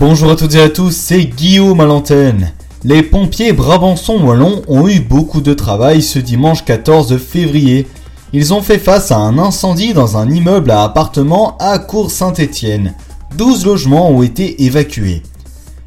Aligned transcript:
Bonjour 0.00 0.32
à 0.32 0.36
toutes 0.36 0.56
et 0.56 0.60
à 0.60 0.68
tous, 0.68 0.90
c'est 0.90 1.26
Guillaume 1.26 1.80
à 1.80 1.84
l'antenne. 1.84 2.52
Les 2.82 3.04
pompiers 3.04 3.52
Brabançon-Wallon 3.52 4.62
ont 4.66 4.88
eu 4.88 4.98
beaucoup 4.98 5.40
de 5.40 5.54
travail 5.54 6.02
ce 6.02 6.18
dimanche 6.18 6.64
14 6.64 7.16
février. 7.18 7.86
Ils 8.32 8.52
ont 8.52 8.62
fait 8.62 8.78
face 8.78 9.12
à 9.12 9.16
un 9.16 9.38
incendie 9.38 9.94
dans 9.94 10.16
un 10.16 10.28
immeuble 10.28 10.72
à 10.72 10.82
appartements 10.82 11.56
à 11.58 11.78
Cours-Saint-Étienne. 11.78 12.94
12 13.36 13.64
logements 13.64 14.10
ont 14.10 14.22
été 14.22 14.64
évacués. 14.64 15.22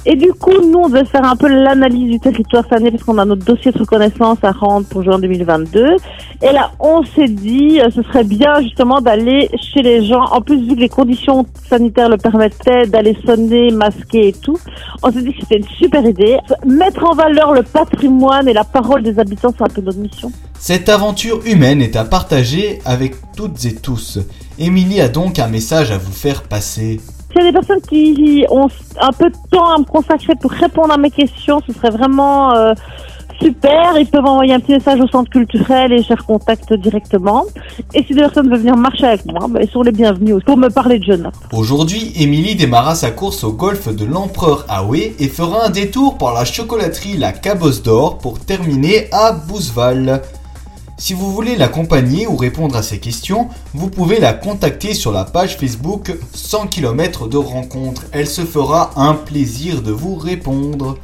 Et 0.05 0.15
du 0.15 0.33
coup, 0.33 0.51
nous, 0.51 0.79
on 0.79 0.89
devait 0.89 1.05
faire 1.05 1.23
un 1.23 1.35
peu 1.35 1.47
l'analyse 1.47 2.11
du 2.11 2.19
territoire 2.19 2.65
année 2.71 2.89
parce 2.89 3.03
qu'on 3.03 3.17
a 3.17 3.25
notre 3.25 3.45
dossier 3.45 3.71
de 3.71 3.77
reconnaissance 3.77 4.39
à 4.43 4.51
rendre 4.51 4.87
pour 4.87 5.03
juin 5.03 5.19
2022. 5.19 5.97
Et 6.41 6.51
là, 6.51 6.71
on 6.79 7.03
s'est 7.03 7.27
dit, 7.27 7.79
euh, 7.79 7.89
ce 7.93 8.01
serait 8.03 8.23
bien 8.23 8.61
justement 8.61 8.99
d'aller 8.99 9.49
chez 9.61 9.81
les 9.81 10.05
gens. 10.05 10.23
En 10.31 10.41
plus, 10.41 10.59
vu 10.67 10.75
que 10.75 10.81
les 10.81 10.89
conditions 10.89 11.45
sanitaires 11.69 12.09
le 12.09 12.17
permettaient, 12.17 12.87
d'aller 12.87 13.15
sonner, 13.25 13.71
masquer 13.71 14.29
et 14.29 14.33
tout, 14.33 14.57
on 15.03 15.11
s'est 15.11 15.21
dit 15.21 15.33
que 15.33 15.41
c'était 15.41 15.57
une 15.57 15.67
super 15.67 16.03
idée. 16.03 16.37
Mettre 16.65 17.05
en 17.05 17.13
valeur 17.13 17.53
le 17.53 17.63
patrimoine 17.63 18.47
et 18.47 18.53
la 18.53 18.63
parole 18.63 19.03
des 19.03 19.19
habitants, 19.19 19.53
c'est 19.55 19.63
un 19.63 19.67
peu 19.67 19.81
notre 19.81 19.99
mission. 19.99 20.31
Cette 20.59 20.89
aventure 20.89 21.41
humaine 21.45 21.81
est 21.81 21.95
à 21.95 22.03
partager 22.03 22.79
avec 22.83 23.15
toutes 23.35 23.63
et 23.65 23.75
tous. 23.75 24.19
Émilie 24.57 25.01
a 25.01 25.07
donc 25.07 25.37
un 25.37 25.47
message 25.47 25.91
à 25.91 25.97
vous 25.97 26.11
faire 26.11 26.43
passer. 26.43 26.99
S'il 27.31 27.43
y 27.43 27.47
a 27.47 27.51
des 27.51 27.53
personnes 27.53 27.81
qui 27.81 28.43
ont 28.49 28.67
un 28.99 29.11
peu 29.11 29.29
de 29.29 29.35
temps 29.51 29.71
à 29.71 29.77
me 29.77 29.83
consacrer 29.83 30.33
pour 30.41 30.51
répondre 30.51 30.91
à 30.91 30.97
mes 30.97 31.11
questions, 31.11 31.61
ce 31.67 31.73
serait 31.73 31.91
vraiment 31.91 32.55
euh, 32.55 32.73
super. 33.39 33.97
Ils 33.99 34.07
peuvent 34.07 34.25
envoyer 34.25 34.53
un 34.53 34.59
petit 34.59 34.71
message 34.71 34.99
au 34.99 35.07
centre 35.07 35.29
culturel 35.29 35.93
et 35.93 36.01
je 36.01 36.09
les 36.09 36.15
recontacte 36.15 36.73
directement. 36.73 37.45
Et 37.93 38.03
si 38.03 38.15
des 38.15 38.21
personnes 38.21 38.49
veulent 38.49 38.59
venir 38.59 38.75
marcher 38.75 39.05
avec 39.05 39.25
moi, 39.27 39.47
ben, 39.47 39.61
ils 39.63 39.69
sont 39.69 39.83
les 39.83 39.91
bienvenus 39.91 40.37
pour 40.43 40.57
me 40.57 40.69
parler 40.69 40.97
de 40.97 41.03
jeunes. 41.03 41.31
Aujourd'hui, 41.53 42.13
Émilie 42.15 42.55
démarra 42.55 42.95
sa 42.95 43.11
course 43.11 43.43
au 43.43 43.53
golf 43.53 43.93
de 43.93 44.05
l'Empereur 44.05 44.65
Aoué 44.69 45.15
et 45.19 45.27
fera 45.27 45.67
un 45.67 45.69
détour 45.69 46.17
par 46.17 46.33
la 46.33 46.45
chocolaterie 46.45 47.17
La 47.17 47.31
Cabosse 47.31 47.83
d'Or 47.83 48.17
pour 48.17 48.39
terminer 48.39 49.07
à 49.11 49.33
Bouzeval. 49.33 50.23
Si 50.99 51.13
vous 51.13 51.31
voulez 51.31 51.55
l'accompagner 51.55 52.25
ou 52.25 52.35
répondre 52.35 52.75
à 52.75 52.81
ses 52.81 52.99
questions, 52.99 53.49
vous 53.75 53.87
pouvez 53.87 54.19
la 54.19 54.33
contacter 54.33 54.95
sur 54.95 55.11
la 55.11 55.25
page 55.25 55.57
Facebook 55.57 56.11
100 56.33 56.67
km 56.67 57.27
de 57.27 57.37
rencontre. 57.37 58.05
Elle 58.11 58.25
se 58.25 58.43
fera 58.43 58.91
un 58.95 59.13
plaisir 59.13 59.83
de 59.83 59.91
vous 59.91 60.15
répondre. 60.15 60.97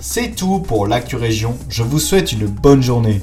C'est 0.00 0.34
tout 0.34 0.58
pour 0.58 0.88
l'actu 0.88 1.14
région. 1.14 1.56
Je 1.68 1.84
vous 1.84 2.00
souhaite 2.00 2.32
une 2.32 2.46
bonne 2.46 2.82
journée. 2.82 3.16